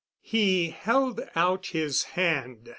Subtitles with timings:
[0.23, 2.69] He held out his hand.